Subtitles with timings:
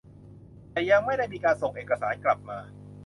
[0.71, 2.59] แต่ยังไม่ได้มีการส่งเอกสารกลับมา